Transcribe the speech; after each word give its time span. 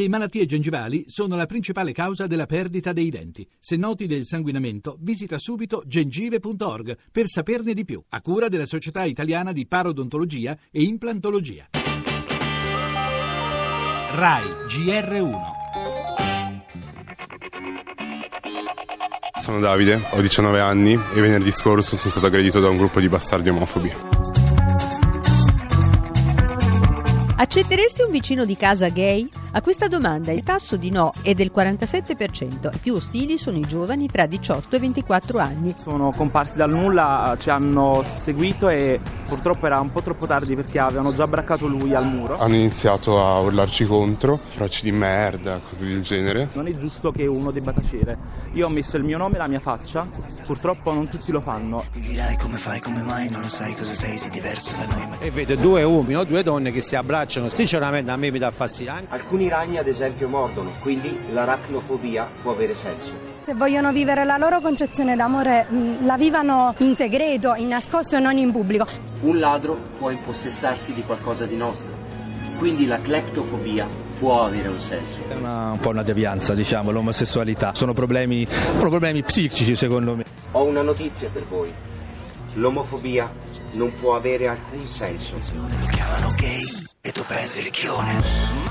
Le 0.00 0.08
malattie 0.08 0.46
gengivali 0.46 1.04
sono 1.08 1.36
la 1.36 1.44
principale 1.44 1.92
causa 1.92 2.26
della 2.26 2.46
perdita 2.46 2.94
dei 2.94 3.10
denti. 3.10 3.46
Se 3.58 3.76
noti 3.76 4.06
del 4.06 4.24
sanguinamento, 4.24 4.96
visita 4.98 5.36
subito 5.38 5.82
gengive.org 5.84 6.96
per 7.12 7.26
saperne 7.26 7.74
di 7.74 7.84
più, 7.84 8.02
a 8.08 8.22
cura 8.22 8.48
della 8.48 8.64
Società 8.64 9.04
Italiana 9.04 9.52
di 9.52 9.66
Parodontologia 9.66 10.56
e 10.70 10.84
Implantologia. 10.84 11.68
RAI 14.14 14.44
GR1 14.68 15.38
Sono 19.38 19.60
Davide, 19.60 20.00
ho 20.12 20.20
19 20.22 20.60
anni 20.60 20.94
e 20.94 21.20
venerdì 21.20 21.50
scorso 21.50 21.96
sono 21.96 22.10
stato 22.10 22.24
aggredito 22.24 22.58
da 22.58 22.70
un 22.70 22.78
gruppo 22.78 23.00
di 23.00 23.08
bastardi 23.10 23.50
omofobi. 23.50 23.92
Accetteresti 27.36 28.00
un 28.00 28.10
vicino 28.10 28.46
di 28.46 28.56
casa 28.56 28.88
gay? 28.88 29.28
A 29.52 29.62
questa 29.62 29.88
domanda 29.88 30.30
il 30.30 30.44
tasso 30.44 30.76
di 30.76 30.90
no 30.90 31.10
è 31.22 31.34
del 31.34 31.50
47%. 31.52 32.72
I 32.72 32.78
più 32.78 32.94
ostili 32.94 33.36
sono 33.36 33.56
i 33.56 33.62
giovani 33.62 34.06
tra 34.06 34.26
18 34.26 34.76
e 34.76 34.78
24 34.78 35.38
anni. 35.40 35.74
Sono 35.76 36.12
comparsi 36.12 36.56
dal 36.56 36.70
nulla, 36.70 37.36
ci 37.36 37.50
hanno 37.50 38.04
seguito 38.20 38.68
e 38.68 39.00
purtroppo 39.26 39.66
era 39.66 39.80
un 39.80 39.90
po' 39.90 40.02
troppo 40.02 40.26
tardi 40.26 40.54
perché 40.54 40.78
avevano 40.78 41.12
già 41.12 41.26
braccato 41.26 41.66
lui 41.66 41.96
al 41.96 42.06
muro. 42.06 42.38
Hanno 42.38 42.54
iniziato 42.54 43.20
a 43.20 43.40
urlarci 43.40 43.86
contro, 43.86 44.36
frocci 44.36 44.84
di 44.84 44.92
merda, 44.92 45.58
cose 45.58 45.84
del 45.84 46.02
genere. 46.02 46.50
Non 46.52 46.68
è 46.68 46.76
giusto 46.76 47.10
che 47.10 47.26
uno 47.26 47.50
debba 47.50 47.72
tacere. 47.72 48.16
Io 48.52 48.66
ho 48.66 48.70
messo 48.70 48.98
il 48.98 49.02
mio 49.02 49.18
nome 49.18 49.34
e 49.34 49.38
la 49.38 49.48
mia 49.48 49.58
faccia, 49.58 50.08
purtroppo 50.46 50.92
non 50.92 51.08
tutti 51.08 51.32
lo 51.32 51.40
fanno. 51.40 51.86
Dirai 51.92 52.38
come 52.38 52.56
fai, 52.56 52.80
come 52.80 53.02
mai, 53.02 53.28
non 53.30 53.40
lo 53.40 53.48
sai 53.48 53.74
cosa 53.74 53.94
sei, 53.94 54.16
sei 54.16 54.30
diverso 54.30 54.74
da 54.78 54.94
noi. 54.94 55.08
E 55.18 55.32
vedo 55.32 55.56
due 55.56 55.82
uomini 55.82 56.14
o 56.14 56.22
due 56.22 56.44
donne 56.44 56.70
che 56.70 56.82
si 56.82 56.94
abbracciano, 56.94 57.48
sinceramente 57.48 58.12
a 58.12 58.16
me 58.16 58.30
mi 58.30 58.38
dà 58.38 58.52
fastidio. 58.52 58.92
Alcuni 59.08 59.38
ragni 59.48 59.78
ad 59.78 59.86
esempio 59.86 60.28
mordono, 60.28 60.72
quindi 60.80 61.18
l'aracnofobia 61.32 62.28
può 62.42 62.52
avere 62.52 62.74
senso. 62.74 63.12
Se 63.42 63.54
vogliono 63.54 63.92
vivere 63.92 64.24
la 64.24 64.36
loro 64.36 64.60
concezione 64.60 65.16
d'amore, 65.16 65.66
la 66.02 66.16
vivano 66.16 66.74
in 66.78 66.94
segreto, 66.94 67.54
in 67.54 67.68
nascosto 67.68 68.16
e 68.16 68.20
non 68.20 68.36
in 68.36 68.52
pubblico. 68.52 68.86
Un 69.22 69.38
ladro 69.38 69.78
può 69.98 70.10
impossessarsi 70.10 70.92
di 70.92 71.02
qualcosa 71.02 71.46
di 71.46 71.56
nostro, 71.56 71.92
quindi 72.58 72.86
la 72.86 73.00
cleptofobia 73.00 73.88
può 74.18 74.44
avere 74.44 74.68
un 74.68 74.78
senso. 74.78 75.18
È 75.28 75.34
una, 75.34 75.70
un 75.72 75.78
po' 75.80 75.88
una 75.88 76.02
devianza, 76.02 76.54
diciamo, 76.54 76.90
l'omosessualità. 76.90 77.72
Sono 77.74 77.94
problemi, 77.94 78.46
sono 78.76 78.90
problemi 78.90 79.22
psichici, 79.22 79.74
secondo 79.74 80.14
me. 80.14 80.24
Ho 80.52 80.64
una 80.64 80.82
notizia 80.82 81.30
per 81.32 81.46
voi. 81.48 81.72
L'omofobia 82.54 83.32
non 83.72 83.92
può 83.98 84.14
avere 84.14 84.48
alcun 84.48 84.86
senso. 84.86 85.34
Lo 85.54 85.86
chiamano 85.90 86.34
gay 86.36 86.62
e 87.00 87.12
tu 87.12 87.24
pensi 87.26 87.62
ricchione. 87.62 88.69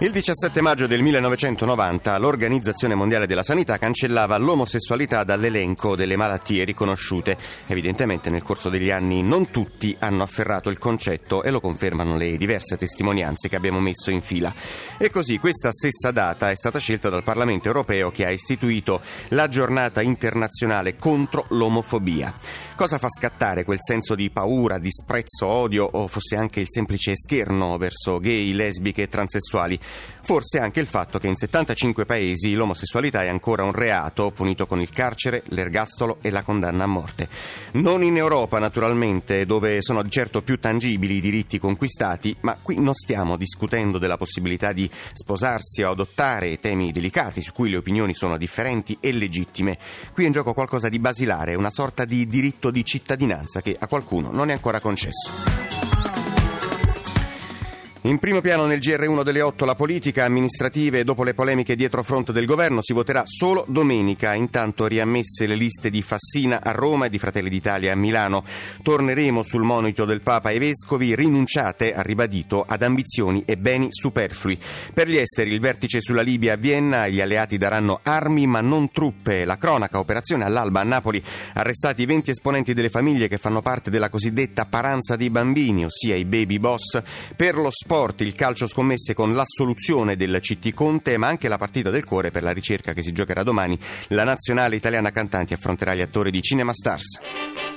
Il 0.00 0.12
17 0.12 0.60
maggio 0.60 0.86
del 0.86 1.02
1990 1.02 2.16
l'Organizzazione 2.18 2.94
Mondiale 2.94 3.26
della 3.26 3.42
Sanità 3.42 3.78
cancellava 3.78 4.36
l'omosessualità 4.36 5.24
dall'elenco 5.24 5.96
delle 5.96 6.14
malattie 6.14 6.62
riconosciute. 6.62 7.36
Evidentemente 7.66 8.30
nel 8.30 8.44
corso 8.44 8.68
degli 8.68 8.90
anni 8.90 9.24
non 9.24 9.50
tutti 9.50 9.96
hanno 9.98 10.22
afferrato 10.22 10.70
il 10.70 10.78
concetto 10.78 11.42
e 11.42 11.50
lo 11.50 11.60
confermano 11.60 12.16
le 12.16 12.36
diverse 12.36 12.76
testimonianze 12.76 13.48
che 13.48 13.56
abbiamo 13.56 13.80
messo 13.80 14.12
in 14.12 14.22
fila. 14.22 14.54
E 14.98 15.10
così 15.10 15.40
questa 15.40 15.72
stessa 15.72 16.12
data 16.12 16.48
è 16.48 16.54
stata 16.54 16.78
scelta 16.78 17.08
dal 17.08 17.24
Parlamento 17.24 17.66
europeo 17.66 18.12
che 18.12 18.24
ha 18.24 18.30
istituito 18.30 19.00
la 19.30 19.48
giornata 19.48 20.00
internazionale 20.00 20.94
contro 20.94 21.46
l'omofobia. 21.48 22.32
Cosa 22.76 22.98
fa 22.98 23.08
scattare 23.10 23.64
quel 23.64 23.78
senso 23.80 24.14
di 24.14 24.30
paura, 24.30 24.78
disprezzo, 24.78 25.44
odio 25.44 25.88
o 25.90 26.06
fosse 26.06 26.36
anche 26.36 26.60
il 26.60 26.68
semplice 26.68 27.16
scherno 27.16 27.76
verso 27.78 28.20
gay, 28.20 28.52
lesbiche 28.52 29.02
e 29.02 29.08
transessuali? 29.08 29.86
Forse 30.28 30.58
anche 30.58 30.80
il 30.80 30.86
fatto 30.86 31.18
che 31.18 31.26
in 31.26 31.36
75 31.36 32.04
paesi 32.04 32.52
l'omosessualità 32.52 33.22
è 33.22 33.28
ancora 33.28 33.62
un 33.62 33.72
reato 33.72 34.30
punito 34.30 34.66
con 34.66 34.78
il 34.78 34.90
carcere, 34.90 35.42
l'ergastolo 35.46 36.18
e 36.20 36.28
la 36.28 36.42
condanna 36.42 36.84
a 36.84 36.86
morte. 36.86 37.28
Non 37.72 38.02
in 38.02 38.16
Europa, 38.18 38.58
naturalmente, 38.58 39.46
dove 39.46 39.80
sono 39.80 40.02
di 40.02 40.10
certo 40.10 40.42
più 40.42 40.58
tangibili 40.58 41.16
i 41.16 41.20
diritti 41.22 41.58
conquistati, 41.58 42.36
ma 42.40 42.54
qui 42.60 42.78
non 42.78 42.92
stiamo 42.92 43.38
discutendo 43.38 43.96
della 43.96 44.18
possibilità 44.18 44.72
di 44.72 44.90
sposarsi 45.14 45.82
o 45.82 45.92
adottare 45.92 46.60
temi 46.60 46.92
delicati 46.92 47.40
su 47.40 47.52
cui 47.52 47.70
le 47.70 47.78
opinioni 47.78 48.14
sono 48.14 48.36
differenti 48.36 48.98
e 49.00 49.12
legittime. 49.12 49.78
Qui 50.12 50.24
è 50.24 50.26
in 50.26 50.32
gioco 50.32 50.52
qualcosa 50.52 50.90
di 50.90 50.98
basilare, 50.98 51.54
una 51.54 51.70
sorta 51.70 52.04
di 52.04 52.26
diritto 52.26 52.70
di 52.70 52.84
cittadinanza 52.84 53.62
che 53.62 53.74
a 53.78 53.86
qualcuno 53.86 54.30
non 54.30 54.50
è 54.50 54.52
ancora 54.52 54.78
concesso. 54.78 55.87
In 58.08 58.18
primo 58.18 58.40
piano 58.40 58.64
nel 58.64 58.78
GR1 58.78 59.22
delle 59.22 59.42
8 59.42 59.66
la 59.66 59.74
politica 59.74 60.24
amministrativa 60.24 60.96
e 60.96 61.04
dopo 61.04 61.24
le 61.24 61.34
polemiche 61.34 61.76
dietro 61.76 62.02
fronte 62.02 62.32
del 62.32 62.46
governo 62.46 62.80
si 62.80 62.94
voterà 62.94 63.24
solo 63.26 63.66
domenica, 63.68 64.32
intanto 64.32 64.86
riammesse 64.86 65.46
le 65.46 65.56
liste 65.56 65.90
di 65.90 66.00
Fassina 66.00 66.62
a 66.62 66.70
Roma 66.70 67.04
e 67.04 67.10
di 67.10 67.18
Fratelli 67.18 67.50
d'Italia 67.50 67.92
a 67.92 67.96
Milano. 67.96 68.44
Torneremo 68.82 69.42
sul 69.42 69.62
monito 69.62 70.06
del 70.06 70.22
Papa 70.22 70.48
e 70.48 70.58
Vescovi, 70.58 71.14
rinunciate, 71.14 71.94
ha 71.94 72.00
ribadito, 72.00 72.64
ad 72.66 72.80
ambizioni 72.80 73.42
e 73.44 73.58
beni 73.58 73.88
superflui. 73.90 74.58
Per 74.94 75.06
gli 75.06 75.18
esteri 75.18 75.52
il 75.52 75.60
vertice 75.60 76.00
sulla 76.00 76.22
Libia 76.22 76.54
a 76.54 76.56
Vienna, 76.56 77.08
gli 77.08 77.20
alleati 77.20 77.58
daranno 77.58 78.00
armi 78.02 78.46
ma 78.46 78.62
non 78.62 78.90
truppe. 78.90 79.44
La 79.44 79.58
cronaca, 79.58 79.98
operazione 79.98 80.44
all'alba 80.44 80.80
a 80.80 80.84
Napoli, 80.84 81.22
arrestati 81.52 82.06
20 82.06 82.30
esponenti 82.30 82.72
delle 82.72 82.88
famiglie 82.88 83.28
che 83.28 83.36
fanno 83.36 83.60
parte 83.60 83.90
della 83.90 84.08
cosiddetta 84.08 84.64
paranza 84.64 85.14
dei 85.14 85.28
bambini, 85.28 85.84
ossia 85.84 86.14
i 86.14 86.24
baby 86.24 86.58
boss, 86.58 87.02
per 87.36 87.54
lo 87.56 87.68
sport 87.70 87.96
sport, 87.98 88.20
il 88.20 88.36
calcio 88.36 88.68
scommesse 88.68 89.12
con 89.12 89.34
l'assoluzione 89.34 90.14
del 90.14 90.38
CT 90.40 90.72
Conte, 90.72 91.16
ma 91.16 91.26
anche 91.26 91.48
la 91.48 91.58
partita 91.58 91.90
del 91.90 92.04
cuore 92.04 92.30
per 92.30 92.44
la 92.44 92.52
ricerca 92.52 92.92
che 92.92 93.02
si 93.02 93.10
giocherà 93.10 93.42
domani. 93.42 93.76
La 94.08 94.22
nazionale 94.22 94.76
italiana 94.76 95.10
cantanti 95.10 95.52
affronterà 95.52 95.96
gli 95.96 96.00
attori 96.00 96.30
di 96.30 96.40
Cinema 96.40 96.72
Stars. 96.72 97.67